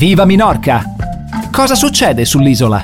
Viva 0.00 0.24
Minorca! 0.24 0.80
Cosa 1.52 1.74
succede 1.74 2.24
sull'isola? 2.24 2.82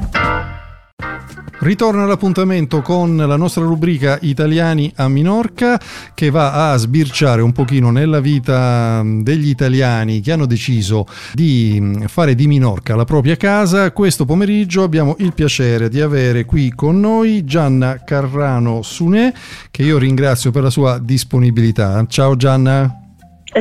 Ritorna 1.61 2.05
l'appuntamento 2.05 2.83
con 2.83 3.17
la 3.17 3.37
nostra 3.37 3.65
rubrica 3.65 4.19
Italiani 4.21 4.93
a 4.97 5.09
Minorca 5.09 5.81
che 6.13 6.29
va 6.29 6.73
a 6.73 6.77
sbirciare 6.77 7.41
un 7.41 7.53
pochino 7.53 7.91
nella 7.91 8.21
vita 8.21 9.01
degli 9.03 9.49
italiani 9.49 10.21
che 10.21 10.33
hanno 10.33 10.45
deciso 10.45 11.07
di 11.33 12.05
fare 12.07 12.35
di 12.35 12.47
Minorca 12.47 12.95
la 12.95 13.05
propria 13.05 13.37
casa. 13.37 13.91
Questo 13.93 14.27
pomeriggio 14.27 14.83
abbiamo 14.83 15.17
il 15.21 15.33
piacere 15.33 15.89
di 15.89 16.03
avere 16.03 16.45
qui 16.45 16.71
con 16.75 17.01
noi 17.01 17.47
Gianna 17.47 18.05
Carrano 18.05 18.83
Sunè 18.83 19.33
che 19.71 19.83
io 19.83 19.97
ringrazio 19.97 20.51
per 20.51 20.65
la 20.65 20.71
sua 20.71 20.99
disponibilità. 20.99 22.05
Ciao 22.09 22.37
Gianna. 22.37 22.95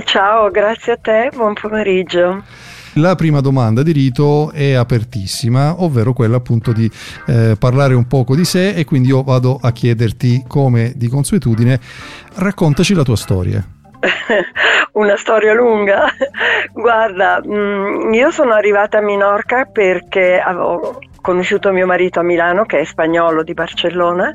Ciao, 0.03 0.51
grazie 0.51 0.91
a 0.91 0.97
te, 0.97 1.31
buon 1.33 1.53
pomeriggio. 1.53 2.43
La 2.97 3.15
prima 3.15 3.41
domanda 3.41 3.83
di 3.83 3.91
rito 3.91 4.51
è 4.51 4.71
apertissima, 4.71 5.83
ovvero 5.83 6.13
quella 6.13 6.37
appunto 6.37 6.71
di 6.71 6.89
eh, 7.27 7.57
parlare 7.59 7.93
un 7.93 8.07
poco 8.07 8.35
di 8.35 8.45
sé 8.45 8.69
e 8.69 8.85
quindi 8.85 9.09
io 9.09 9.21
vado 9.21 9.59
a 9.61 9.73
chiederti 9.73 10.45
come 10.47 10.93
di 10.95 11.09
consuetudine, 11.09 11.77
raccontaci 12.35 12.93
la 12.93 13.03
tua 13.03 13.17
storia. 13.17 13.61
Una 14.93 15.17
storia 15.17 15.53
lunga. 15.53 16.05
Guarda, 16.71 17.41
mm, 17.45 18.13
io 18.13 18.31
sono 18.31 18.53
arrivata 18.53 18.99
a 18.99 19.01
Minorca 19.01 19.65
perché 19.65 20.39
avevo 20.39 20.99
conosciuto 21.25 21.71
mio 21.71 21.87
marito 21.87 22.19
a 22.19 22.23
Milano, 22.23 22.65
che 22.65 22.81
è 22.81 22.83
spagnolo 22.83 23.41
di 23.41 23.55
Barcellona, 23.55 24.31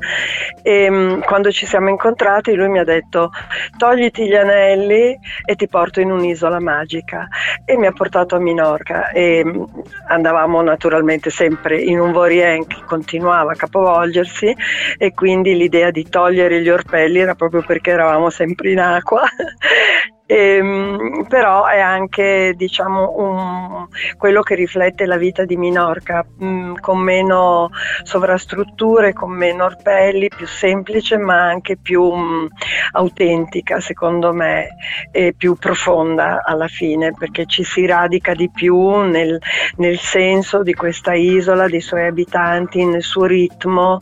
e 0.61 0.91
mm, 0.91 1.21
quando 1.21 1.53
ci 1.53 1.65
siamo 1.65 1.89
incontrati 1.89 2.53
lui 2.53 2.69
mi 2.69 2.80
ha 2.80 2.85
detto 2.85 3.30
togliti 3.79 4.27
gli 4.27 4.35
anelli 4.35 5.16
e 5.45 5.55
ti 5.55 5.69
porto 5.69 6.01
in 6.01 6.11
un'isola 6.11 6.59
magica. 6.59 7.29
E 7.65 7.77
mi 7.77 7.87
ha 7.87 7.93
portato 7.93 8.35
a 8.35 8.41
Minorca 8.41 9.11
e 9.11 9.45
mm, 9.45 9.63
andavamo 10.09 10.63
naturalmente 10.63 11.30
sempre 11.30 11.80
in 11.80 12.01
un 12.01 12.11
vorien 12.11 12.66
che 12.66 12.83
continuava 12.85 13.52
a 13.52 13.57
capovolgersi 13.57 14.52
e 14.99 15.15
quindi 15.15 15.57
l'idea 15.57 15.93
di 15.93 16.09
togliere 16.09 16.61
gli 16.61 16.71
orpelli 16.71 17.21
era 17.21 17.37
proprio 17.37 17.63
perché 17.63 17.93
eravamo 17.93 18.30
sempre 18.30 18.73
in 18.73 18.80
acqua 18.80 19.23
Ehm, 20.33 21.27
però 21.29 21.67
è 21.67 21.81
anche 21.81 22.55
diciamo, 22.57 23.15
un, 23.17 23.89
quello 24.17 24.43
che 24.43 24.55
riflette 24.55 25.05
la 25.05 25.17
vita 25.17 25.45
di 25.45 25.57
Minorca, 25.57 26.25
mh, 26.25 26.47
mm, 26.47 26.75
con 26.77 27.01
meno 27.01 27.71
sovrastrutture, 28.05 29.13
con 29.13 29.33
meno 29.33 29.65
orpelli, 29.65 30.29
più 30.29 30.47
semplice 30.47 31.17
ma 31.17 31.49
anche 31.49 31.77
più 31.77 32.05
mh, 32.05 32.43
mm, 32.43 32.47
autentica 32.93 33.81
secondo 33.81 34.33
me 34.33 34.77
e 35.11 35.35
più 35.37 35.57
profonda 35.57 36.43
alla 36.45 36.69
fine 36.69 37.13
perché 37.13 37.47
ci 37.47 37.65
si 37.65 37.85
radica 37.85 38.33
di 38.33 38.49
più 38.51 39.01
nel, 39.01 39.37
nel 39.79 39.99
senso 39.99 40.63
di 40.63 40.75
questa 40.75 41.13
isola, 41.13 41.67
dei 41.67 41.81
suoi 41.81 42.07
abitanti, 42.07 42.85
nel 42.85 43.03
suo 43.03 43.25
ritmo, 43.25 43.99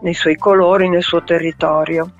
nei 0.00 0.14
suoi 0.14 0.34
colori, 0.34 0.88
nel 0.88 1.04
suo 1.04 1.22
territorio. 1.22 2.14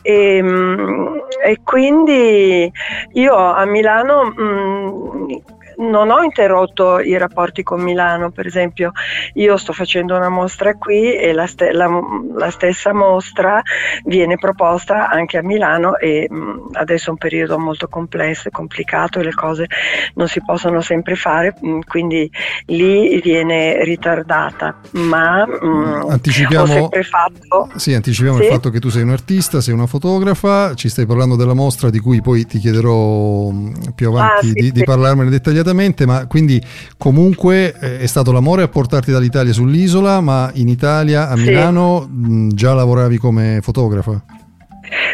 E, 0.00 0.42
mh, 0.42 1.20
e 1.42 1.60
quindi 1.64 2.70
io 3.14 3.34
a 3.34 3.64
Milano 3.64 4.24
mh, 4.24 4.42
mm, 4.42 5.30
non 5.78 6.10
ho 6.10 6.22
interrotto 6.22 7.00
i 7.00 7.16
rapporti 7.16 7.62
con 7.62 7.80
Milano, 7.80 8.30
per 8.30 8.46
esempio 8.46 8.92
io 9.34 9.56
sto 9.56 9.72
facendo 9.72 10.16
una 10.16 10.28
mostra 10.28 10.74
qui 10.74 11.14
e 11.14 11.32
la, 11.32 11.46
st- 11.46 11.70
la, 11.72 11.88
la 12.34 12.50
stessa 12.50 12.92
mostra 12.92 13.62
viene 14.04 14.36
proposta 14.36 15.08
anche 15.08 15.38
a 15.38 15.42
Milano 15.42 15.96
e 15.96 16.28
mh, 16.28 16.70
adesso 16.72 17.08
è 17.08 17.10
un 17.10 17.16
periodo 17.16 17.58
molto 17.58 17.88
complesso 17.88 18.48
e 18.48 18.50
complicato 18.50 19.18
e 19.18 19.24
le 19.24 19.34
cose 19.34 19.66
non 20.14 20.28
si 20.28 20.42
possono 20.44 20.80
sempre 20.80 21.14
fare, 21.14 21.54
mh, 21.58 21.80
quindi 21.86 22.30
lì 22.66 23.20
viene 23.20 23.82
ritardata, 23.84 24.78
ma 24.92 25.46
mh, 25.46 26.06
anticipiamo, 26.10 26.64
ho 26.64 26.66
sempre 26.66 27.02
fatto... 27.02 27.70
Sì, 27.76 27.94
anticipiamo 27.94 28.38
sì? 28.38 28.44
il 28.44 28.50
fatto 28.50 28.70
che 28.70 28.80
tu 28.80 28.88
sei 28.88 29.02
un 29.02 29.10
artista, 29.10 29.60
sei 29.60 29.74
una 29.74 29.86
fotografa, 29.86 30.74
ci 30.74 30.88
stai 30.88 31.06
parlando 31.06 31.36
della 31.36 31.54
mostra 31.54 31.90
di 31.90 31.98
cui 31.98 32.20
poi 32.20 32.46
ti 32.46 32.58
chiederò 32.58 33.50
più 33.94 34.08
avanti 34.08 34.46
ah, 34.46 34.48
sì, 34.48 34.52
di, 34.52 34.64
sì. 34.66 34.72
di 34.72 34.84
parlarmene 34.84 35.30
dettagliatamente 35.30 35.61
immediatamente, 35.62 36.06
ma 36.06 36.26
quindi 36.26 36.60
comunque 36.98 37.74
eh, 37.78 38.00
è 38.00 38.06
stato 38.06 38.32
l'amore 38.32 38.62
a 38.62 38.68
portarti 38.68 39.10
dall'Italia 39.10 39.52
sull'isola, 39.52 40.20
ma 40.20 40.50
in 40.54 40.68
Italia, 40.68 41.28
a 41.28 41.36
Milano, 41.36 42.08
sì. 42.10 42.54
già 42.54 42.74
lavoravi 42.74 43.16
come 43.16 43.60
fotografa? 43.62 44.41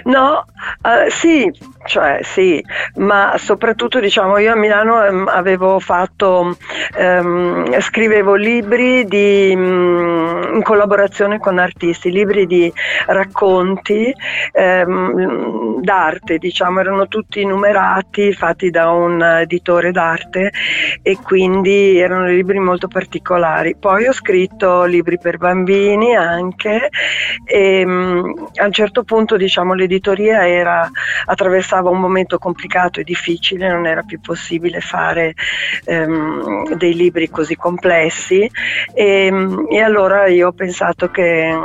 No, 0.04 0.44
uh, 0.82 1.10
sì, 1.10 1.52
cioè 1.84 2.20
sì, 2.22 2.62
ma 2.96 3.34
soprattutto 3.36 4.00
diciamo 4.00 4.38
io 4.38 4.52
a 4.52 4.56
Milano 4.56 5.02
um, 5.06 5.28
avevo 5.28 5.78
fatto, 5.78 6.56
um, 6.98 7.80
scrivevo 7.80 8.34
libri 8.34 9.04
di, 9.04 9.52
um, 9.54 10.52
in 10.54 10.62
collaborazione 10.62 11.38
con 11.38 11.58
artisti, 11.58 12.10
libri 12.10 12.46
di 12.46 12.72
racconti 13.06 14.14
d'arte, 15.80 16.38
diciamo, 16.38 16.80
erano 16.80 17.06
tutti 17.08 17.44
numerati, 17.44 18.32
fatti 18.32 18.70
da 18.70 18.90
un 18.90 19.22
editore 19.22 19.92
d'arte 19.92 20.50
e 21.02 21.18
quindi 21.22 21.98
erano 21.98 22.26
libri 22.26 22.58
molto 22.58 22.88
particolari. 22.88 23.76
Poi 23.78 24.06
ho 24.06 24.12
scritto 24.12 24.84
libri 24.84 25.18
per 25.18 25.38
bambini 25.38 26.14
anche 26.16 26.88
e 27.44 27.82
a 27.82 28.64
un 28.64 28.72
certo 28.72 29.04
punto 29.04 29.36
diciamo 29.36 29.57
l'editoria 29.62 30.46
era, 30.46 30.88
attraversava 31.24 31.90
un 31.90 32.00
momento 32.00 32.38
complicato 32.38 33.00
e 33.00 33.04
difficile, 33.04 33.68
non 33.68 33.86
era 33.86 34.02
più 34.02 34.20
possibile 34.20 34.80
fare 34.80 35.34
ehm, 35.84 36.74
dei 36.74 36.94
libri 36.94 37.28
così 37.28 37.56
complessi. 37.56 38.50
E, 38.94 39.32
e 39.70 39.80
allora 39.80 40.26
io 40.26 40.48
ho 40.48 40.52
pensato 40.52 41.10
che 41.10 41.56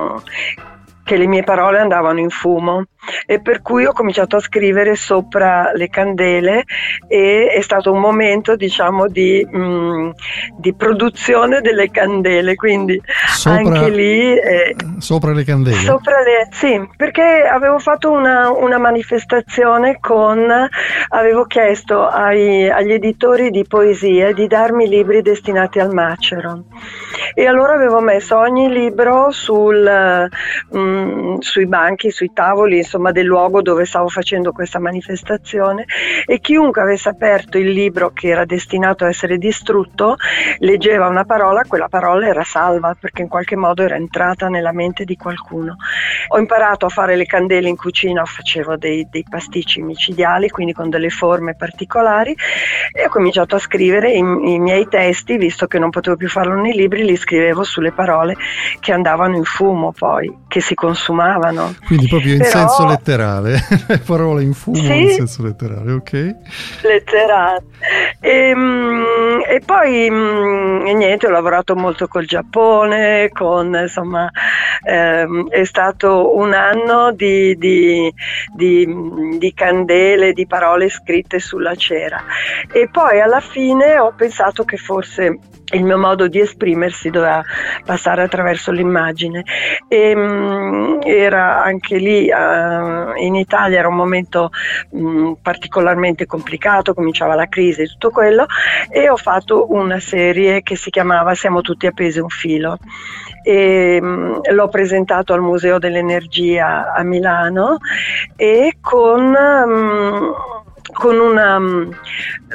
che 1.04 1.18
le 1.18 1.28
mie 1.28 1.44
parole 1.44 1.80
andavano 1.80 2.20
in 2.20 2.30
fumo 2.30 2.86
e 3.26 3.42
per 3.42 3.62
cui 3.62 3.86
ho 3.86 3.94
cominciato 3.94 4.38
a 4.38 4.40
scrivere 4.40 4.96
sopra 4.96 5.72
le 5.74 5.90
candele 5.90 6.64
e 7.08 7.48
è 7.48 7.62
stato 7.62 7.92
un 7.92 8.00
momento 8.00 8.56
diciamo 8.56 9.08
di, 9.08 9.46
mh, 9.50 9.58
mm, 9.58 10.10
di 10.58 10.74
produzione 10.74 11.62
delle 11.62 11.90
candele. 11.90 12.56
Quindi 12.56 13.02
sopra, 13.28 13.58
anche 13.58 13.90
lì 13.90 14.38
eh, 14.38 14.76
sopra 15.00 15.34
le 15.34 15.44
candele? 15.44 15.78
Sopra 15.78 16.22
le, 16.22 16.48
sì 16.52 16.82
perché 16.96 17.22
avevo 17.22 17.80
fatto 17.80 18.12
una, 18.12 18.50
una 18.50 18.78
manifestazione 18.78 19.98
con 20.00 20.52
avevo 21.10 21.46
chiesto 21.46 22.08
ai, 22.08 22.70
agli 22.70 22.94
editori 22.94 23.50
di 23.50 23.66
poesie 23.68 24.34
di 24.34 24.48
darmi 24.48 24.88
libri 24.88 25.22
destinati 25.22 25.80
al 25.80 25.94
macero. 25.94 26.64
E 27.34 27.46
allora 27.46 27.74
avevo 27.74 28.00
messo 28.00 28.38
ogni 28.38 28.70
libro 28.72 29.32
sul, 29.32 30.30
mh, 30.70 30.78
mm, 30.78 31.38
sui 31.40 31.66
banchi 31.68 32.12
sui 32.12 32.32
tavoli 32.34 32.84
insomma, 32.94 33.12
del 33.12 33.26
luogo 33.26 33.62
dove 33.62 33.86
stavo 33.86 34.08
facendo 34.08 34.52
questa 34.52 34.80
manifestazione 34.80 35.86
e 36.26 36.40
chiunque 36.40 36.82
avesse 36.82 37.10
aperto 37.10 37.58
il 37.58 37.72
libro 37.72 38.12
che 38.12 38.28
era 38.28 38.46
destinato 38.46 39.04
a 39.06 39.08
essere 39.08 39.38
distrutto 39.38 40.18
leggeva 40.60 41.08
una 41.08 41.26
parola, 41.26 41.64
quella 41.68 41.88
parola 41.88 42.28
era 42.28 42.44
salva 42.44 42.96
perché 43.00 43.24
in 43.24 43.28
qualche 43.28 43.56
modo 43.56 43.82
era 43.82 43.96
entrata 43.96 44.48
nella 44.48 44.72
mente 44.72 45.04
di 45.06 45.16
qualcuno. 45.16 45.76
Ho 46.30 46.38
imparato 46.38 46.86
a 46.86 46.90
fare 46.90 47.16
le 47.16 47.26
candele 47.26 47.68
in 47.68 47.76
cucina, 47.76 48.24
facevo 48.26 48.78
dei, 48.78 49.08
dei 49.10 49.26
pasticci 49.28 49.82
micidiali, 49.82 50.50
quindi 50.50 50.74
con 50.74 50.90
delle 50.90 51.10
forme 51.10 51.56
particolari 51.56 52.36
e 52.92 53.06
ho 53.06 53.10
cominciato 53.10 53.56
a 53.56 53.60
scrivere 53.60 54.12
i, 54.12 54.20
i 54.20 54.60
miei 54.60 54.88
testi, 54.88 55.38
visto 55.38 55.66
che 55.66 55.80
non 55.80 55.90
potevo 55.90 56.16
più 56.16 56.30
farlo 56.30 56.60
nei 56.60 56.74
libri, 56.74 57.04
li 57.04 57.16
scrivevo 57.16 57.64
sulle 57.64 57.92
parole 57.92 58.36
che 58.80 58.92
andavano 58.92 59.36
in 59.36 59.44
fumo 59.44 59.92
poi, 59.92 60.32
che 60.48 60.62
si 60.62 60.76
consumavano. 60.76 61.76
Quindi 61.86 62.08
proprio 62.08 62.34
in 62.34 62.40
Però, 62.40 62.52
senso 62.52 62.83
senso 62.84 62.88
letterale, 62.88 63.60
parole 64.06 64.44
in 64.44 64.54
fumo 64.54 64.76
sì? 64.78 65.02
in 65.02 65.10
senso 65.10 65.44
letterale, 65.44 65.92
ok? 65.94 66.36
Letterale. 66.82 67.64
E, 68.20 68.50
ehm, 68.50 69.44
e 69.48 69.62
poi 69.66 70.10
mm, 70.10 70.86
e 70.88 70.94
niente, 70.94 71.28
ho 71.28 71.32
lavorato 71.32 71.76
molto 71.76 72.08
col 72.08 72.26
Giappone, 72.26 73.30
con 73.32 73.76
insomma, 73.76 74.30
ehm, 74.86 75.50
è 75.50 75.64
stato 75.64 76.36
un 76.36 76.54
anno 76.54 77.12
di, 77.12 77.56
di, 77.58 78.14
di, 78.54 79.38
di 79.38 79.54
candele, 79.54 80.34
di 80.34 80.48
parole 80.48 80.90
scritte 80.90 81.40
sulla 81.40 81.76
cera. 81.76 82.24
E 82.72 82.90
poi 82.92 83.22
alla 83.22 83.42
fine 83.42 83.98
ho 83.98 84.14
pensato 84.16 84.64
che 84.64 84.78
forse 84.78 85.40
il 85.74 85.84
mio 85.84 85.98
modo 85.98 86.28
di 86.28 86.40
esprimersi 86.40 87.10
doveva 87.10 87.44
passare 87.86 88.24
attraverso 88.24 88.72
l'immagine 88.72 89.44
e 89.88 90.16
mh, 90.16 91.00
era 91.04 91.64
anche 91.64 91.98
lì 91.98 92.30
uh, 92.30 92.73
in 93.18 93.36
Italia 93.36 93.80
era 93.80 93.88
un 93.88 93.96
momento 93.96 94.52
mh, 94.90 95.34
particolarmente 95.42 96.26
complicato 96.26 96.94
cominciava 96.94 97.36
la 97.36 97.48
crisi 97.48 97.82
e 97.82 97.88
tutto 97.88 98.10
quello 98.10 98.46
e 98.90 99.10
ho 99.10 99.18
fatto 99.18 99.72
una 99.72 100.00
serie 100.00 100.62
che 100.62 100.76
si 100.76 100.90
chiamava 100.90 101.36
Siamo 101.36 101.62
tutti 101.62 101.88
appesi 101.88 102.20
un 102.20 102.30
filo. 102.30 102.78
E 103.44 104.00
mh, 104.02 104.52
l'ho 104.52 104.68
presentato 104.70 105.34
al 105.34 105.42
Museo 105.42 105.78
dell'Energia 105.78 106.94
a 106.94 107.04
Milano 107.04 107.78
e 108.36 108.78
con 108.80 109.36
con 111.04 111.20
una 111.20 111.58
um, 111.58 111.90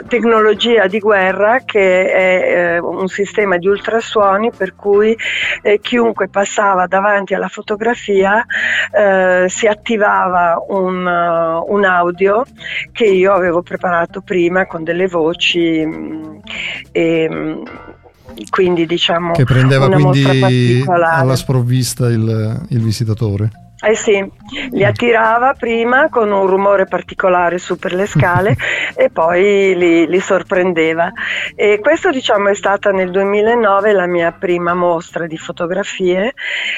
tecnologia 0.08 0.86
di 0.86 1.00
guerra 1.00 1.58
che 1.66 2.10
è 2.10 2.76
eh, 2.76 2.78
un 2.78 3.06
sistema 3.06 3.58
di 3.58 3.66
ultrasuoni 3.66 4.52
per 4.56 4.74
cui 4.74 5.14
eh, 5.60 5.78
chiunque 5.80 6.28
passava 6.28 6.86
davanti 6.86 7.34
alla 7.34 7.48
fotografia 7.48 8.42
eh, 8.90 9.48
si 9.50 9.66
attivava 9.66 10.64
un, 10.66 11.04
uh, 11.04 11.70
un, 11.70 11.84
audio 11.84 12.42
che 12.90 13.04
io 13.04 13.34
avevo 13.34 13.60
preparato 13.60 14.22
prima 14.22 14.66
con 14.66 14.82
delle 14.82 15.08
voci 15.08 15.84
mh, 15.84 15.92
mm, 15.92 16.36
e, 16.90 17.28
mm, 17.30 17.62
quindi 18.48 18.86
diciamo 18.86 19.32
che 19.32 19.44
prendeva 19.44 19.90
quindi 19.90 20.82
alla 20.86 21.36
sprovvista 21.36 22.06
il, 22.06 22.64
il 22.70 22.80
visitatore 22.80 23.67
eh 23.80 23.94
sì, 23.94 24.28
li 24.70 24.84
attirava 24.84 25.52
prima 25.52 26.08
con 26.08 26.32
un 26.32 26.48
rumore 26.48 26.86
particolare 26.86 27.58
su 27.58 27.78
per 27.78 27.92
le 27.92 28.06
scale 28.06 28.56
e 28.96 29.08
poi 29.08 29.76
li, 29.76 30.08
li, 30.08 30.18
sorprendeva. 30.18 31.12
E 31.54 31.78
questo 31.80 32.10
diciamo 32.10 32.48
è 32.48 32.54
stata 32.56 32.90
nel 32.90 33.12
2009 33.12 33.92
la 33.92 34.06
mia 34.06 34.32
prima 34.32 34.74
mostra 34.74 35.28
di 35.28 35.38
fotografie 35.38 36.34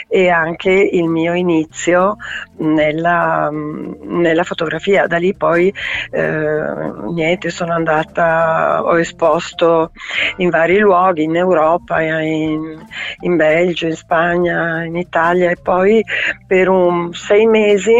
e 0.08 0.28
anche 0.28 0.70
il 0.70 1.08
mio 1.08 1.32
inizio 1.32 2.16
nella, 2.58 3.48
nella 3.50 4.44
fotografia. 4.44 5.06
Da 5.06 5.16
lì 5.16 5.34
poi 5.34 5.72
eh, 6.10 6.92
niente, 7.12 7.48
sono 7.48 7.72
andata, 7.72 8.82
ho 8.84 8.98
esposto 8.98 9.92
in 10.36 10.50
vari 10.50 10.76
luoghi, 10.78 11.22
in 11.22 11.36
Europa, 11.36 12.02
in, 12.02 12.78
in 13.20 13.36
Belgio, 13.36 13.86
in 13.86 13.96
Spagna, 13.96 14.84
in 14.84 14.96
Italia 14.96 15.50
e 15.50 15.56
poi 15.56 16.04
per 16.46 16.68
un 16.68 16.88
sei 17.14 17.46
mesi 17.46 17.98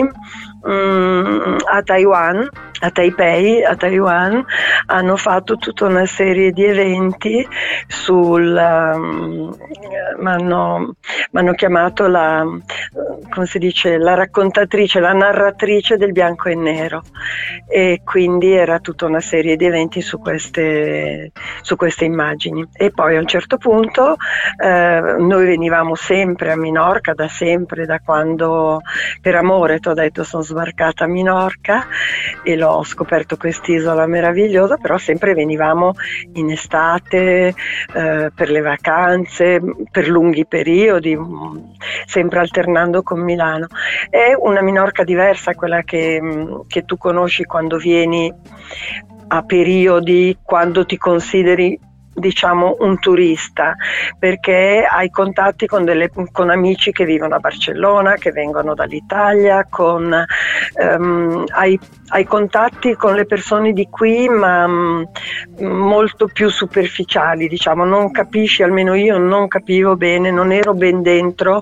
a 0.63 1.83
Taiwan 1.83 2.49
a 2.81 2.91
Taipei, 2.91 3.63
a 3.63 3.77
Taiwan, 3.77 4.45
hanno 4.87 5.17
fatto 5.17 5.57
tutta 5.57 5.87
una 5.87 6.07
serie 6.07 6.51
di 6.53 6.65
eventi 6.65 7.47
sul... 7.87 8.57
Um, 8.57 9.55
mi 10.19 10.29
hanno 11.39 11.55
chiamato 11.55 12.07
la, 12.09 12.45
come 13.31 13.47
si 13.47 13.59
dice, 13.59 13.97
la 13.97 14.15
raccontatrice, 14.15 15.01
la 15.01 15.13
narratrice 15.13 15.97
del 15.97 16.13
bianco 16.13 16.49
e 16.49 16.55
nero 16.55 17.03
e 17.67 18.03
quindi 18.05 18.53
era 18.53 18.81
tutta 18.81 19.07
una 19.07 19.21
serie 19.21 19.57
di 19.57 19.65
eventi 19.65 20.01
su 20.01 20.19
queste, 20.19 21.33
su 21.63 21.77
queste 21.77 22.05
immagini. 22.05 22.67
E 22.73 22.91
poi 22.91 23.17
a 23.17 23.21
un 23.21 23.27
certo 23.27 23.57
punto 23.57 24.17
eh, 24.63 25.17
noi 25.19 25.47
venivamo 25.47 25.95
sempre 25.95 26.53
a 26.53 26.57
Minorca, 26.57 27.15
da 27.15 27.29
sempre, 27.29 27.87
da 27.87 28.01
quando 28.01 28.81
per 29.21 29.37
amore 29.37 29.79
ti 29.79 29.89
ho 29.89 29.95
detto 29.95 30.25
sono 30.25 30.43
sbarcata 30.51 31.05
a 31.05 31.07
Minorca 31.07 31.87
e 32.43 32.57
l'ho 32.57 32.69
ho 32.69 32.85
scoperto 32.85 33.37
quest'isola 33.37 34.07
meravigliosa, 34.07 34.77
però 34.77 34.99
sempre 34.99 35.35
venivamo 35.35 35.93
in 36.35 36.51
estate 36.51 37.55
eh, 37.95 38.31
per 38.35 38.51
le 38.51 38.61
vacanze, 38.61 39.61
per 39.91 40.09
lunghi 40.09 40.47
periodi, 40.47 41.17
sempre 42.07 42.41
alternando 42.41 43.03
con 43.03 43.21
Milano. 43.21 43.69
È 44.09 44.35
una 44.37 44.63
Minorca 44.63 45.05
diversa 45.05 45.55
quella 45.55 45.83
che, 45.83 46.21
che 46.67 46.85
tu 46.85 46.97
conosci 46.97 47.45
quando 47.45 47.77
vieni 47.77 48.33
a 49.33 49.43
periodi, 49.43 50.37
quando 50.43 50.85
ti 50.85 50.97
consideri 50.97 51.79
diciamo 52.21 52.77
un 52.81 52.99
turista 53.01 53.75
perché 54.19 54.87
hai 54.89 55.11
contatti 55.11 55.67
con, 55.67 55.85
delle, 55.85 56.11
con, 56.31 56.51
amici 56.51 56.93
che 56.93 57.05
vivono 57.05 57.35
a 57.35 57.39
Barcellona, 57.39 58.15
che 58.15 58.31
vengono 58.31 58.75
dall'Italia, 58.75 59.67
con, 59.69 60.25
um, 60.75 61.45
hai, 61.49 61.79
hai, 62.09 62.25
contatti 62.25 62.95
con 62.95 63.15
le 63.15 63.27
persone 63.27 63.73
di 63.73 63.89
qui 63.91 64.29
ma 64.29 64.65
um, 64.67 65.09
molto 65.59 66.29
più 66.33 66.49
superficiali, 66.49 67.49
diciamo, 67.49 67.85
non 67.85 68.11
capisci, 68.11 68.63
almeno 68.63 68.95
io 68.95 69.19
non 69.19 69.49
capivo 69.49 69.97
bene, 69.97 70.31
non 70.31 70.53
ero 70.53 70.75
ben 70.75 71.03
dentro 71.03 71.61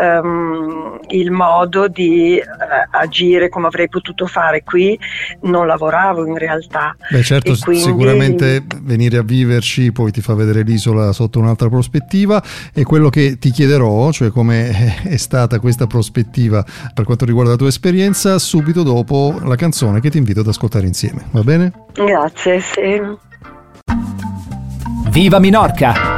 um, 0.00 0.98
il 1.08 1.30
modo 1.30 1.88
di 1.88 2.40
uh, 2.40 2.96
agire 2.96 3.48
come 3.48 3.66
avrei 3.66 3.88
potuto 3.88 4.26
fare 4.26 4.62
qui, 4.62 4.98
non 5.42 5.66
lavoravo 5.66 6.24
in 6.26 6.36
realtà. 6.36 6.96
Beh 7.10 7.22
certo, 7.22 7.54
quindi... 7.62 7.82
sicuramente 7.82 8.64
venire 8.82 9.18
a 9.18 9.22
viverci 9.22 9.87
poi 9.92 10.10
ti 10.10 10.20
fa 10.20 10.34
vedere 10.34 10.62
l'isola 10.62 11.12
sotto 11.12 11.38
un'altra 11.38 11.68
prospettiva 11.68 12.42
e 12.72 12.84
quello 12.84 13.08
che 13.08 13.38
ti 13.38 13.50
chiederò, 13.50 14.10
cioè 14.12 14.30
come 14.30 15.02
è 15.02 15.16
stata 15.16 15.58
questa 15.58 15.86
prospettiva 15.86 16.64
per 16.94 17.04
quanto 17.04 17.24
riguarda 17.24 17.52
la 17.52 17.56
tua 17.56 17.68
esperienza, 17.68 18.38
subito 18.38 18.82
dopo 18.82 19.38
la 19.42 19.56
canzone 19.56 20.00
che 20.00 20.10
ti 20.10 20.18
invito 20.18 20.40
ad 20.40 20.48
ascoltare 20.48 20.86
insieme, 20.86 21.24
va 21.30 21.42
bene? 21.42 21.72
Grazie, 21.92 22.60
sì. 22.60 23.00
Viva 25.10 25.38
Minorca! 25.38 26.17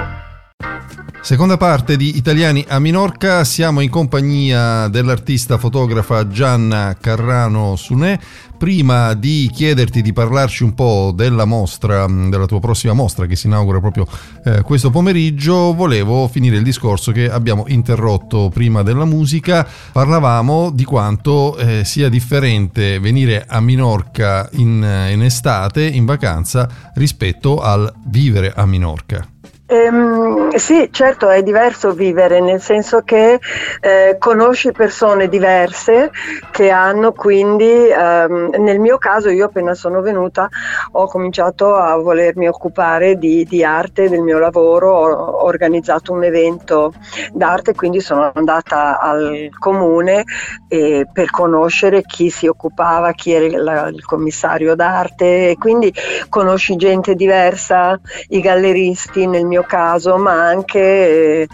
Seconda 1.23 1.59
parte 1.59 1.97
di 1.99 2.17
Italiani 2.17 2.65
a 2.67 2.79
Minorca, 2.79 3.45
siamo 3.45 3.81
in 3.81 3.91
compagnia 3.91 4.89
dell'artista 4.89 5.59
fotografa 5.59 6.27
Gianna 6.27 6.97
Carrano 6.99 7.77
Sunè. 7.77 8.19
Prima 8.57 9.13
di 9.15 9.49
chiederti 9.53 10.01
di 10.01 10.13
parlarci 10.15 10.65
un 10.65 10.75
po' 10.75 11.13
della 11.15 11.45
mostra, 11.45 12.07
della 12.07 12.47
tua 12.47 12.59
prossima 12.59 12.95
mostra 12.95 13.27
che 13.27 13.37
si 13.37 13.47
inaugura 13.47 13.81
proprio 13.81 14.07
eh, 14.45 14.63
questo 14.63 14.91
pomeriggio, 14.91 15.75
volevo 15.75 16.27
finire 16.27 16.57
il 16.57 16.63
discorso 16.63 17.13
che 17.13 17.31
abbiamo 17.31 17.65
interrotto 17.69 18.51
prima 18.53 18.83
della 18.83 19.05
musica. 19.05 19.67
Parlavamo 19.93 20.71
di 20.71 20.85
quanto 20.85 21.57
eh, 21.59 21.85
sia 21.85 22.09
differente 22.09 22.99
venire 22.99 23.45
a 23.47 23.61
Minorca 23.61 24.49
in, 24.53 25.09
in 25.11 25.23
estate, 25.23 25.87
in 25.87 26.07
vacanza, 26.07 26.69
rispetto 26.95 27.61
al 27.61 27.93
vivere 28.07 28.53
a 28.55 28.67
Minorca. 28.67 29.27
Ehm, 29.73 30.51
sì, 30.57 30.89
certo 30.91 31.29
è 31.29 31.45
diverso 31.45 31.93
vivere, 31.93 32.41
nel 32.41 32.61
senso 32.61 33.03
che 33.03 33.39
eh, 33.81 34.17
conosci 34.19 34.73
persone 34.73 35.29
diverse 35.29 36.11
che 36.51 36.71
hanno 36.71 37.13
quindi, 37.13 37.87
ehm, 37.89 38.51
nel 38.59 38.81
mio 38.81 38.99
caso 38.99 39.29
io 39.29 39.45
appena 39.45 39.75
sono 39.75 40.01
venuta 40.01 40.49
ho 40.93 41.07
cominciato 41.07 41.77
a 41.77 41.95
volermi 41.97 42.49
occupare 42.49 43.17
di, 43.17 43.45
di 43.45 43.63
arte, 43.63 44.09
del 44.09 44.23
mio 44.23 44.41
lavoro, 44.41 44.91
ho 44.91 45.45
organizzato 45.45 46.13
un 46.13 46.25
evento 46.25 46.93
d'arte, 47.33 47.75
quindi 47.77 48.01
sono 48.01 48.33
andata 48.35 48.99
al 48.99 49.51
comune 49.57 50.25
eh, 50.69 51.07
per 51.13 51.31
conoscere 51.31 52.03
chi 52.03 52.29
si 52.31 52.49
occupava, 52.49 53.13
chi 53.13 53.33
era 53.33 53.45
il, 53.45 53.95
il 53.95 54.05
commissario 54.05 54.75
d'arte 54.75 55.51
e 55.51 55.57
quindi 55.57 55.93
conosci 56.29 56.75
gente 56.77 57.15
diversa, 57.15 57.99
i 58.29 58.41
galleristi 58.41 59.27
nel 59.27 59.47
mio 59.47 59.60
mio 59.61 59.63
caso, 59.63 60.17
ma 60.17 60.47
anche 60.47 60.79
eh, 60.81 61.49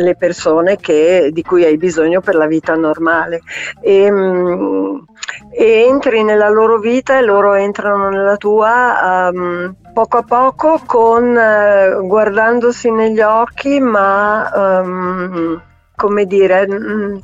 le 0.00 0.16
persone 0.16 0.76
che, 0.76 1.30
di 1.32 1.42
cui 1.42 1.64
hai 1.64 1.76
bisogno 1.76 2.20
per 2.20 2.34
la 2.34 2.46
vita 2.46 2.74
normale. 2.74 3.40
E, 3.80 4.10
mh, 4.10 5.04
e 5.50 5.86
entri 5.88 6.22
nella 6.22 6.48
loro 6.48 6.78
vita 6.78 7.18
e 7.18 7.22
loro 7.22 7.54
entrano 7.54 8.08
nella 8.10 8.36
tua 8.36 9.30
um, 9.32 9.74
poco 9.92 10.18
a 10.18 10.22
poco 10.22 10.80
con 10.86 11.24
uh, 11.36 12.06
guardandosi 12.06 12.90
negli 12.90 13.20
occhi 13.20 13.80
ma 13.80 14.80
um, 14.82 15.60
come 15.96 16.24
dire 16.26 16.66
mh, 16.66 17.20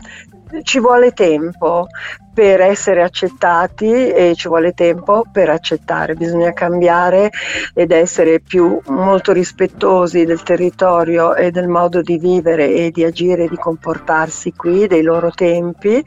ci 0.63 0.79
vuole 0.79 1.13
tempo 1.13 1.87
per 2.35 2.61
essere 2.61 3.03
accettati 3.03 4.09
e 4.11 4.35
ci 4.35 4.49
vuole 4.49 4.73
tempo 4.73 5.25
per 5.31 5.49
accettare, 5.49 6.15
bisogna 6.15 6.53
cambiare 6.53 7.31
ed 7.73 7.93
essere 7.93 8.41
più 8.41 8.81
molto 8.89 9.33
rispettosi 9.33 10.25
del 10.25 10.43
territorio 10.43 11.37
e 11.37 11.53
del 11.53 11.69
modo 11.69 12.03
di 12.03 12.19
vivere 12.19 12.75
e 12.75 12.91
di 12.91 13.05
agire 13.05 13.45
e 13.45 13.49
di 13.49 13.57
comportarsi 13.57 14.53
qui, 14.53 14.89
dei 14.89 15.03
loro 15.03 15.31
tempi 15.31 16.03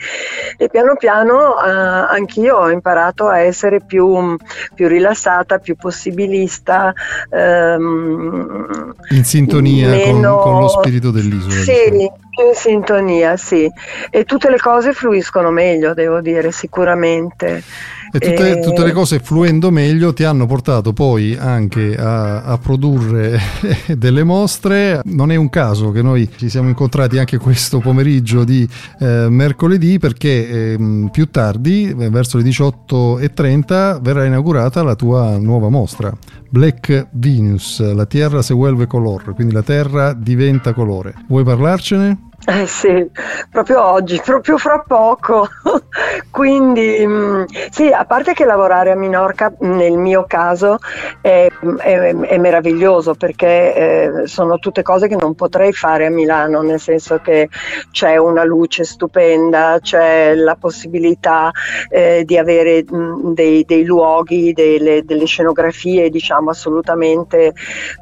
e 0.57 0.69
piano 0.69 0.95
piano 0.97 1.55
eh, 1.63 1.69
anch'io 1.69 2.57
ho 2.57 2.69
imparato 2.69 3.27
a 3.27 3.39
essere 3.39 3.79
più, 3.79 4.35
più 4.75 4.87
rilassata, 4.89 5.59
più 5.59 5.77
possibilista. 5.77 6.93
Ehm, 7.29 8.93
in 9.11 9.23
sintonia 9.23 9.87
meno... 9.87 10.37
con, 10.37 10.51
con, 10.51 10.61
lo 10.61 10.67
spirito 10.67 11.11
dell'isola. 11.11 11.53
Sì, 11.53 11.89
diciamo. 11.89 12.26
In 12.45 12.53
sintonia, 12.53 13.37
sì. 13.37 13.69
E 14.09 14.23
tutte 14.23 14.49
le 14.49 14.57
cose 14.57 14.93
fluiscono 14.93 15.51
meglio, 15.51 15.93
devo 15.93 16.21
dire, 16.21 16.51
sicuramente. 16.51 17.63
E 18.11 18.19
tutte, 18.19 18.59
e... 18.59 18.59
tutte, 18.61 18.83
le 18.83 18.93
cose 18.93 19.19
fluendo 19.19 19.69
meglio 19.69 20.13
ti 20.13 20.23
hanno 20.23 20.45
portato 20.45 20.93
poi 20.93 21.35
anche 21.37 21.95
a, 21.95 22.43
a, 22.43 22.57
produrre 22.57 23.37
delle 23.97 24.23
mostre. 24.23 25.01
Non 25.03 25.31
è 25.31 25.35
un 25.35 25.49
caso 25.49 25.91
che 25.91 26.01
noi 26.01 26.29
ci 26.35 26.49
siamo 26.49 26.69
incontrati 26.69 27.17
anche 27.17 27.37
questo 27.37 27.79
pomeriggio 27.79 28.43
di 28.43 28.67
eh, 28.99 29.27
mercoledì 29.29 29.99
perché 29.99 30.73
eh, 30.73 31.09
più 31.11 31.29
tardi, 31.29 31.93
verso 31.95 32.37
le 32.37 32.43
18.30, 32.43 34.01
verrà 34.01 34.25
inaugurata 34.25 34.83
la 34.83 34.95
tua 34.95 35.37
nuova 35.37 35.69
mostra. 35.69 36.11
Black 36.49 37.07
Venus, 37.11 37.81
la 37.93 38.05
Terra 38.05 38.41
se 38.41 38.53
vuelve 38.53 38.87
color, 38.87 39.33
quindi 39.35 39.53
la 39.53 39.63
Terra 39.63 40.13
diventa 40.13 40.73
colore. 40.73 41.13
Vuoi 41.27 41.43
parlarcene? 41.43 42.26
Eh 42.45 42.67
sì, 42.67 43.09
proprio 43.49 43.83
oggi, 43.83 44.21
proprio 44.23 44.57
fra 44.57 44.83
poco. 44.87 45.47
Quindi 46.29 47.03
mm, 47.05 47.43
sì, 47.71 47.87
a 47.87 48.05
parte 48.05 48.33
che 48.33 48.45
lavorare 48.45 48.91
a 48.91 48.95
Minorca 48.95 49.53
nel 49.61 49.97
mio 49.97 50.25
caso 50.27 50.77
è, 51.19 51.47
è, 51.79 52.15
è 52.15 52.37
meraviglioso 52.37 53.15
perché 53.15 53.75
eh, 53.75 54.27
sono 54.27 54.59
tutte 54.59 54.83
cose 54.83 55.07
che 55.07 55.15
non 55.15 55.33
potrei 55.33 55.73
fare 55.73 56.05
a 56.05 56.09
Milano, 56.09 56.61
nel 56.61 56.79
senso 56.79 57.19
che 57.19 57.49
c'è 57.91 58.17
una 58.17 58.43
luce 58.43 58.83
stupenda, 58.83 59.79
c'è 59.81 60.35
la 60.35 60.55
possibilità 60.55 61.51
eh, 61.89 62.23
di 62.23 62.37
avere 62.37 62.83
mh, 62.87 62.95
mm, 62.97 63.33
dei, 63.33 63.65
dei, 63.65 63.83
luoghi, 63.83 64.53
delle, 64.53 65.03
delle, 65.03 65.25
scenografie 65.25 66.09
diciamo 66.09 66.51
assolutamente 66.51 67.53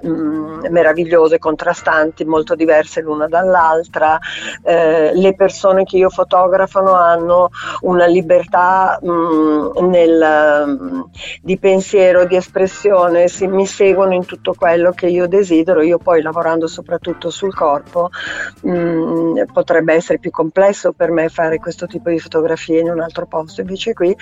mh, 0.02 0.10
mm, 0.10 0.66
meravigliose, 0.70 1.40
contrastanti, 1.40 2.26
molto 2.26 2.54
diverse 2.54 3.02
l'una 3.02 3.28
dall'altra 3.28 4.20
eh, 4.64 5.12
le 5.14 5.36
persone 5.36 5.84
che 5.84 5.98
io 5.98 6.10
fotografano 6.10 6.94
hanno 6.94 7.50
una 7.82 8.06
libertà 8.06 9.00
mh, 9.02 9.10
mm, 9.10 9.90
nel, 9.90 10.66
mm, 10.68 11.02
di 11.42 11.58
pensiero, 11.58 12.26
di 12.26 12.36
espressione, 12.36 13.28
si, 13.28 13.48
mi 13.48 13.66
seguono 13.66 14.14
in 14.14 14.26
tutto 14.26 14.54
quello 14.54 14.92
che 14.92 15.08
io 15.08 15.28
desidero. 15.28 15.82
Io 15.82 15.98
poi 15.98 16.22
lavorando 16.22 16.68
soprattutto 16.68 17.30
sul 17.30 17.54
corpo 17.54 18.10
mh, 18.62 18.72
mm, 18.72 19.44
potrebbe 19.54 19.94
essere 19.94 20.20
più 20.20 20.32
complesso 20.32 20.92
per 20.94 21.12
me 21.12 21.30
fare 21.30 21.58
questo 21.58 21.86
tipo 21.88 22.10
di 22.10 22.20
fotografie 22.20 22.80
in 22.80 22.90
un 22.90 23.00
altro 23.02 23.26
posto, 23.26 23.62
invece 23.62 23.94
qui 23.94 24.16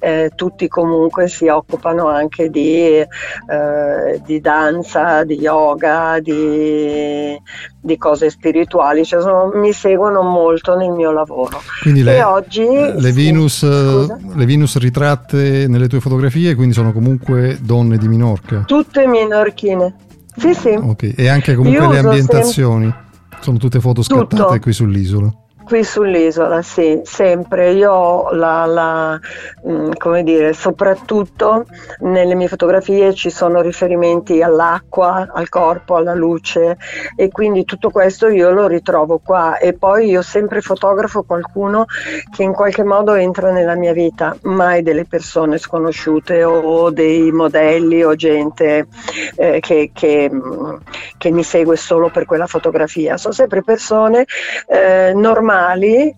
eh, 0.00 0.30
tutti 0.34 0.68
comunque 0.68 1.28
si 1.28 1.48
occupano 1.48 2.08
anche 2.08 2.50
di, 2.50 2.98
eh, 2.98 4.20
di 4.24 4.40
danza, 4.40 5.24
di 5.24 5.38
yoga, 5.38 6.18
di, 6.20 7.40
di 7.80 7.96
cose 7.96 8.30
spirituali, 8.30 9.04
cioè 9.04 9.20
sono, 9.20 9.45
mi 9.54 9.72
seguono 9.72 10.22
molto 10.22 10.76
nel 10.76 10.90
mio 10.90 11.12
lavoro. 11.12 11.60
Quindi 11.82 12.02
le, 12.02 12.22
oggi, 12.22 12.64
le, 12.64 13.12
Venus, 13.12 13.62
le, 13.62 14.46
Venus, 14.46 14.78
ritratte 14.78 15.66
nelle 15.68 15.88
tue 15.88 16.00
fotografie 16.00 16.54
quindi 16.54 16.74
sono 16.74 16.92
comunque 16.92 17.58
donne 17.60 17.98
di 17.98 18.08
Minorca? 18.08 18.64
Tutte 18.66 19.06
minorchine, 19.06 19.94
sì 20.36 20.54
sì. 20.54 20.70
Okay. 20.70 21.14
E 21.16 21.28
anche 21.28 21.54
comunque 21.54 21.84
Io 21.84 21.90
le 21.90 21.98
ambientazioni? 21.98 22.84
Sem- 22.84 23.04
sono 23.40 23.58
tutte 23.58 23.80
foto 23.80 24.02
scattate 24.02 24.36
Tutto. 24.36 24.58
qui 24.58 24.72
sull'isola? 24.72 25.32
Qui 25.66 25.82
sull'isola, 25.82 26.62
sì, 26.62 27.00
sempre. 27.02 27.72
Io 27.72 28.30
la, 28.30 28.66
la, 28.66 29.20
mm, 29.68 29.94
come 29.98 30.22
dire, 30.22 30.52
soprattutto 30.52 31.66
nelle 32.02 32.36
mie 32.36 32.46
fotografie 32.46 33.12
ci 33.14 33.30
sono 33.30 33.60
riferimenti 33.62 34.42
all'acqua, 34.42 35.28
al 35.32 35.48
corpo, 35.48 35.96
alla 35.96 36.14
luce 36.14 36.76
e 37.16 37.30
quindi 37.32 37.64
tutto 37.64 37.90
questo 37.90 38.28
io 38.28 38.50
lo 38.50 38.68
ritrovo 38.68 39.18
qua 39.18 39.58
e 39.58 39.72
poi 39.72 40.08
io 40.08 40.22
sempre 40.22 40.60
fotografo 40.60 41.24
qualcuno 41.24 41.86
che 42.30 42.44
in 42.44 42.52
qualche 42.52 42.84
modo 42.84 43.14
entra 43.14 43.50
nella 43.50 43.74
mia 43.74 43.92
vita, 43.92 44.36
mai 44.42 44.82
delle 44.82 45.04
persone 45.04 45.58
sconosciute 45.58 46.44
o 46.44 46.90
dei 46.90 47.32
modelli 47.32 48.04
o 48.04 48.14
gente 48.14 48.86
eh, 49.34 49.58
che, 49.58 49.90
che, 49.92 50.30
mm, 50.32 50.74
che, 51.18 51.30
mi 51.32 51.42
segue 51.42 51.76
solo 51.76 52.08
per 52.08 52.24
quella 52.24 52.46
fotografia, 52.46 53.16
sono 53.16 53.34
sempre 53.34 53.64
persone 53.64 54.26
eh, 54.68 55.12
normali 55.12 55.54
animali 55.56 56.14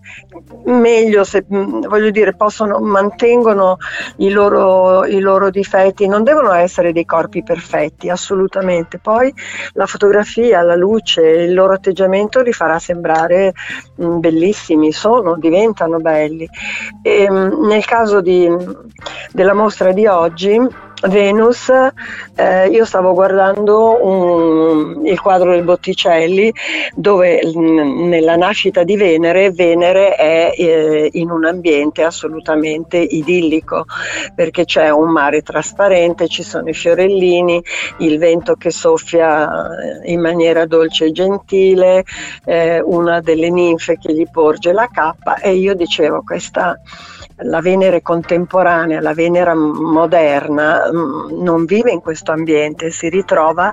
meglio 0.65 1.23
se 1.23 1.45
mm, 1.51 1.81
voglio 1.87 2.09
dire 2.09 2.35
possono 2.35 2.79
mantengono 2.79 3.77
i 4.17 4.29
loro, 4.29 5.05
i 5.05 5.19
loro 5.19 5.49
difetti 5.49 6.07
non 6.07 6.23
devono 6.23 6.51
essere 6.51 6.91
dei 6.91 7.05
corpi 7.05 7.43
perfetti 7.43 8.09
assolutamente. 8.09 8.99
Poi 8.99 9.33
la 9.73 9.85
fotografia 9.85 10.61
la 10.61 10.75
luce 10.75 11.21
il 11.21 11.53
loro 11.53 11.73
atteggiamento 11.73 12.41
li 12.41 12.53
farà 12.53 12.79
sembrare 12.79 13.53
mh, 13.95 14.05
mm, 14.05 14.19
bellissimi 14.19 14.91
sono 14.91 15.37
diventano 15.37 15.97
belli. 15.97 16.47
E, 17.01 17.29
mh, 17.29 17.35
mm, 17.35 17.67
nel 17.67 17.85
caso 17.85 18.21
di, 18.21 18.47
della 19.31 19.53
mostra 19.53 19.91
di 19.91 20.05
oggi 20.05 20.87
Venus, 21.07 21.71
eh, 22.35 22.67
io 22.67 22.83
stavo 22.83 23.13
guardando 23.13 24.05
un, 24.05 25.05
il 25.05 25.19
quadro 25.21 25.51
del 25.51 25.63
Botticelli 25.63 26.51
dove 26.93 27.41
nella 27.53 28.35
nascita 28.35 28.83
di 28.83 28.97
Venere, 28.97 29.51
Venere 29.51 30.15
è 30.15 30.53
eh, 30.57 31.09
in 31.13 31.29
un 31.29 31.45
ambiente 31.45 32.03
assolutamente 32.03 32.97
idillico 32.97 33.85
perché 34.35 34.65
c'è 34.65 34.89
un 34.89 35.09
mare 35.09 35.41
trasparente, 35.41 36.27
ci 36.27 36.43
sono 36.43 36.67
i 36.67 36.73
fiorellini, 36.73 37.63
il 37.99 38.17
vento 38.17 38.55
che 38.55 38.69
soffia 38.69 39.47
eh, 40.03 40.11
in 40.11 40.19
maniera 40.19 40.65
dolce 40.65 41.05
e 41.05 41.11
gentile, 41.11 42.03
eh, 42.43 42.81
una 42.81 43.21
delle 43.21 43.49
ninfe 43.49 43.97
che 43.97 44.13
gli 44.13 44.25
porge 44.29 44.73
la 44.73 44.89
cappa 44.91 45.37
e 45.37 45.53
io 45.53 45.73
dicevo 45.75 46.23
questa 46.23 46.77
la 47.43 47.61
Venere 47.61 48.01
contemporanea, 48.01 48.99
la 49.01 49.13
Venere 49.13 49.53
moderna 49.53 50.88
non 50.91 51.65
vive 51.65 51.91
in 51.91 52.01
questo 52.01 52.31
ambiente, 52.31 52.91
si 52.91 53.09
ritrova 53.09 53.71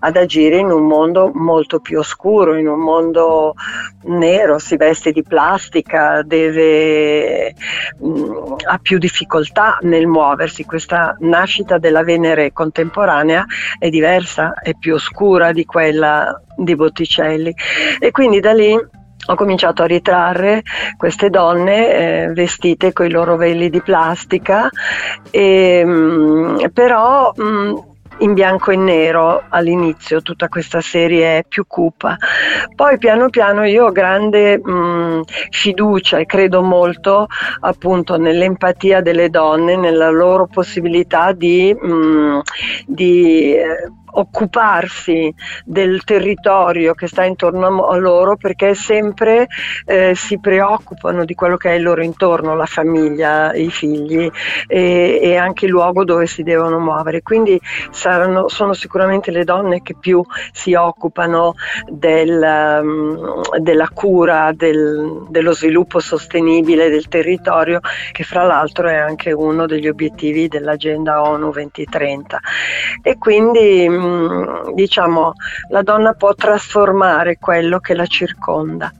ad 0.00 0.16
agire 0.16 0.56
in 0.56 0.70
un 0.70 0.86
mondo 0.86 1.30
molto 1.32 1.80
più 1.80 1.98
oscuro, 1.98 2.56
in 2.56 2.68
un 2.68 2.80
mondo 2.80 3.54
nero, 4.04 4.58
si 4.58 4.76
veste 4.76 5.12
di 5.12 5.22
plastica, 5.22 6.22
deve, 6.22 7.54
mm, 8.04 8.54
ha 8.64 8.78
più 8.78 8.98
difficoltà 8.98 9.78
nel 9.82 10.06
muoversi. 10.06 10.64
Questa 10.64 11.16
nascita 11.20 11.78
della 11.78 12.02
Venere 12.02 12.52
contemporanea 12.52 13.44
è 13.78 13.88
diversa, 13.88 14.54
è 14.54 14.74
più 14.74 14.94
oscura 14.94 15.52
di 15.52 15.64
quella 15.64 16.40
di 16.56 16.74
Botticelli 16.74 17.54
e 17.98 18.10
quindi 18.10 18.40
da 18.40 18.52
lì 18.52 18.78
ho 19.26 19.34
cominciato 19.34 19.82
a 19.82 19.86
ritrarre 19.86 20.62
queste 20.96 21.30
donne 21.30 22.24
eh, 22.24 22.32
vestite 22.32 22.92
con 22.92 23.06
i 23.06 23.10
loro 23.10 23.36
veli 23.36 23.70
di 23.70 23.80
plastica, 23.80 24.68
e, 25.30 25.84
mh, 25.84 25.90
mm, 25.90 26.64
però 26.72 27.32
mh, 27.34 27.42
mm, 27.42 27.76
in 28.18 28.34
bianco 28.34 28.70
e 28.70 28.76
nero 28.76 29.44
all'inizio 29.48 30.22
tutta 30.22 30.48
questa 30.48 30.80
serie 30.80 31.38
è 31.38 31.44
più 31.46 31.66
cupa. 31.66 32.16
Poi 32.74 32.98
piano 32.98 33.30
piano 33.30 33.64
io 33.64 33.86
ho 33.86 33.92
grande 33.92 34.58
mh, 34.58 34.70
mm, 34.70 35.20
fiducia 35.50 36.18
e 36.18 36.26
credo 36.26 36.62
molto 36.62 37.26
appunto 37.60 38.16
nell'empatia 38.16 39.00
delle 39.00 39.30
donne, 39.30 39.76
nella 39.76 40.10
loro 40.10 40.46
possibilità 40.46 41.32
di, 41.32 41.74
mh, 41.74 42.40
di 42.86 43.54
eh, 43.54 43.90
occuparsi 44.12 45.32
del 45.64 46.04
territorio 46.04 46.94
che 46.94 47.06
sta 47.06 47.24
intorno 47.24 47.86
a 47.86 47.96
loro 47.96 48.36
perché 48.36 48.74
sempre 48.74 49.46
eh, 49.84 50.14
si 50.14 50.38
preoccupano 50.38 51.24
di 51.24 51.34
quello 51.34 51.56
che 51.56 51.70
è 51.70 51.74
il 51.74 51.82
loro 51.82 52.02
intorno, 52.02 52.54
la 52.54 52.66
famiglia, 52.66 53.54
i 53.54 53.70
figli 53.70 54.30
e, 54.66 55.20
e 55.22 55.36
anche 55.36 55.66
il 55.66 55.70
luogo 55.70 56.04
dove 56.04 56.26
si 56.26 56.42
devono 56.42 56.78
muovere. 56.78 57.22
Quindi 57.22 57.60
saranno, 57.90 58.48
sono 58.48 58.72
sicuramente 58.72 59.30
le 59.30 59.44
donne 59.44 59.82
che 59.82 59.94
più 59.98 60.22
si 60.52 60.74
occupano 60.74 61.54
del, 61.86 62.80
um, 62.82 63.40
della 63.58 63.88
cura, 63.92 64.52
del, 64.54 65.26
dello 65.28 65.52
sviluppo 65.52 66.00
sostenibile 66.00 66.90
del 66.90 67.08
territorio 67.08 67.80
che 68.12 68.24
fra 68.24 68.42
l'altro 68.42 68.88
è 68.88 68.96
anche 68.96 69.32
uno 69.32 69.66
degli 69.66 69.88
obiettivi 69.88 70.48
dell'agenda 70.48 71.22
ONU 71.22 71.50
2030. 71.50 72.40
E 73.02 73.18
quindi 73.18 73.88
Mm, 74.02 74.72
diciamo, 74.74 75.34
la 75.68 75.82
donna 75.82 76.14
può 76.14 76.34
trasformare 76.34 77.38
quello 77.38 77.78
che 77.78 77.94
la 77.94 78.06
circonda. 78.06 78.92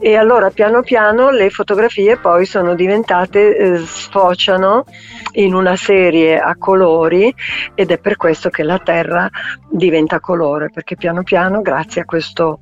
E 0.00 0.14
allora 0.16 0.50
piano 0.50 0.82
piano 0.82 1.30
le 1.30 1.50
fotografie 1.50 2.16
poi 2.16 2.46
sono 2.46 2.74
diventate, 2.74 3.56
eh, 3.56 3.78
sfociano 3.78 4.84
in 5.32 5.52
una 5.52 5.74
serie 5.74 6.38
a 6.38 6.54
colori 6.56 7.34
ed 7.74 7.90
è 7.90 7.98
per 7.98 8.16
questo 8.16 8.48
che 8.48 8.62
la 8.62 8.78
terra 8.78 9.28
diventa 9.68 10.20
colore, 10.20 10.70
perché 10.70 10.94
piano 10.94 11.24
piano 11.24 11.60
grazie 11.60 12.02
a 12.02 12.04
questo 12.04 12.60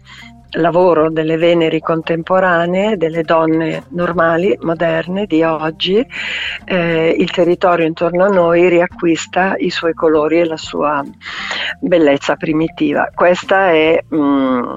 lavoro 0.54 1.10
delle 1.10 1.36
Veneri 1.36 1.80
contemporanee, 1.80 2.96
delle 2.96 3.22
donne 3.22 3.84
normali, 3.90 4.56
moderne 4.60 5.26
di 5.26 5.42
oggi, 5.42 6.04
eh, 6.64 7.16
il 7.18 7.30
territorio 7.30 7.86
intorno 7.86 8.24
a 8.24 8.28
noi 8.28 8.68
riacquista 8.68 9.54
i 9.56 9.70
suoi 9.70 9.94
colori 9.94 10.40
e 10.40 10.44
la 10.44 10.56
sua 10.56 11.02
bellezza 11.80 12.36
primitiva. 12.36 13.10
Questa 13.14 13.70
è 13.70 14.02
mh, 14.06 14.16
mm, 14.16 14.76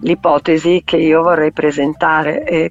l'ipotesi 0.00 0.82
che 0.84 0.96
io 0.96 1.22
vorrei 1.22 1.52
presentare 1.52 2.44
e 2.44 2.70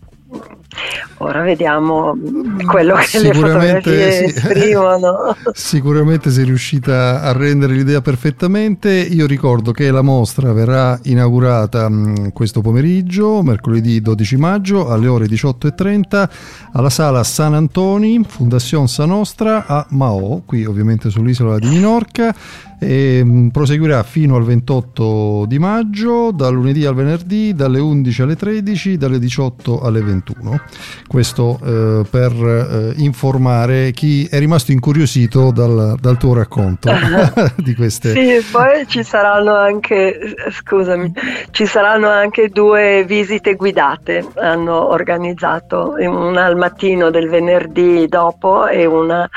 Ora 1.19 1.43
vediamo 1.43 2.17
quello 2.65 2.95
che 2.95 3.19
le 3.19 3.33
fotografie 3.33 4.11
sì. 4.11 4.23
esprimono. 4.25 5.35
Sicuramente 5.53 6.29
sei 6.29 6.43
riuscita 6.43 7.21
a 7.21 7.31
rendere 7.31 7.73
l'idea 7.73 8.01
perfettamente. 8.01 8.91
Io 8.91 9.25
ricordo 9.25 9.71
che 9.71 9.91
la 9.91 10.01
mostra 10.01 10.51
verrà 10.51 10.99
inaugurata 11.03 11.87
mh, 11.87 12.33
questo 12.33 12.59
pomeriggio, 12.59 13.41
mercoledì 13.43 14.01
12 14.01 14.35
maggio 14.35 14.89
alle 14.89 15.07
ore 15.07 15.25
18.30 15.27 16.29
alla 16.73 16.89
sala 16.89 17.23
San 17.23 17.53
Antoni, 17.53 18.21
Fondazione 18.27 18.87
Sa 18.87 19.05
Nostra 19.05 19.65
a 19.67 19.85
Mao, 19.91 20.43
qui 20.45 20.65
ovviamente 20.65 21.09
sull'isola 21.09 21.59
di 21.59 21.69
Minorca 21.69 22.35
e 22.79 23.21
mm, 23.23 23.47
proseguirà 23.47 24.03
fino 24.03 24.35
al 24.35 24.43
28 24.43 25.45
di 25.47 25.59
maggio, 25.59 26.31
dal 26.31 26.53
lunedì 26.53 26.85
al 26.85 26.95
venerdì, 26.95 27.53
dalle 27.53 27.79
11 27.79 28.21
alle 28.21 28.35
13, 28.35 28.97
dalle 28.97 29.19
18 29.19 29.81
alle 29.81 30.01
21. 30.01 30.59
Questo 31.07 31.59
eh, 31.63 32.05
per 32.09 32.31
eh, 32.31 32.93
informare 32.97 33.91
chi 33.91 34.25
è 34.25 34.39
rimasto 34.39 34.71
incuriosito 34.71 35.51
dal, 35.51 35.97
dal 35.99 36.17
tuo 36.17 36.33
racconto 36.33 36.89
di 37.57 37.75
queste. 37.75 38.11
Sì, 38.11 38.45
poi 38.51 38.87
ci 38.87 39.03
saranno 39.03 39.55
anche, 39.55 40.35
scusami, 40.49 41.13
ci 41.51 41.65
saranno 41.65 42.09
anche 42.09 42.49
due 42.49 43.05
visite 43.05 43.55
guidate. 43.55 44.25
Hanno 44.35 44.89
organizzato 44.89 45.95
una 45.97 46.45
al 46.45 46.57
mattino 46.57 47.09
del 47.11 47.29
venerdì 47.29 48.07
dopo 48.07 48.67
e 48.67 48.85
una 48.85 49.29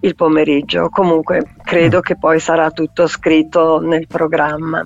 il 0.00 0.14
pomeriggio. 0.14 0.88
Comunque 0.90 1.54
credo 1.62 1.98
ah. 1.98 2.02
che 2.02 2.16
poi 2.16 2.38
sarà 2.38 2.70
tutto 2.70 3.06
scritto 3.06 3.80
nel 3.80 4.06
programma. 4.06 4.84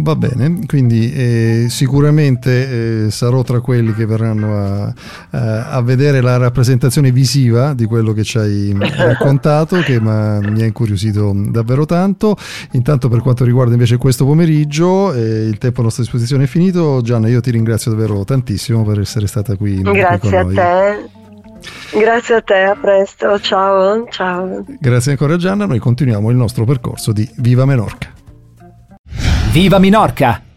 Va 0.00 0.14
bene, 0.14 0.60
quindi 0.66 1.12
eh, 1.12 1.66
sicuramente 1.68 3.06
eh, 3.06 3.10
sarò 3.10 3.42
tra 3.42 3.58
quelli 3.58 3.92
che 3.94 4.06
verranno 4.06 4.56
a, 4.56 4.94
a, 5.30 5.70
a, 5.70 5.82
vedere 5.82 6.20
la 6.20 6.36
rappresentazione 6.36 7.10
visiva 7.10 7.74
di 7.74 7.84
quello 7.84 8.12
che 8.12 8.22
ci 8.22 8.38
hai 8.38 8.72
raccontato, 8.78 9.80
che 9.80 10.00
mi 10.00 10.62
ha 10.62 10.64
incuriosito 10.64 11.32
davvero 11.34 11.84
tanto. 11.84 12.36
Intanto 12.72 13.08
per 13.08 13.22
quanto 13.22 13.44
riguarda 13.44 13.72
invece 13.72 13.96
questo 13.96 14.24
pomeriggio, 14.24 15.12
eh, 15.12 15.46
il 15.46 15.58
tempo 15.58 15.80
a 15.80 15.84
nostra 15.84 16.04
disposizione 16.04 16.44
è 16.44 16.46
finito. 16.46 17.00
Gianna, 17.02 17.26
io 17.26 17.40
ti 17.40 17.50
ringrazio 17.50 17.90
davvero 17.90 18.24
tantissimo 18.24 18.84
per 18.84 19.00
essere 19.00 19.26
stata 19.26 19.56
qui. 19.56 19.82
Grazie 19.82 20.36
a 20.36 20.44
te. 20.46 21.10
Grazie 21.98 22.34
a 22.36 22.40
te, 22.40 22.54
a 22.54 22.76
presto, 22.76 23.40
ciao, 23.40 24.06
ciao. 24.10 24.64
Grazie 24.78 25.10
ancora 25.10 25.36
Gianna, 25.36 25.66
noi 25.66 25.80
continuiamo 25.80 26.30
il 26.30 26.36
nostro 26.36 26.64
percorso 26.64 27.10
di 27.10 27.28
Viva 27.34 27.64
Menorca. 27.64 28.17
Viva 29.50 29.78
Minorca! 29.78 30.47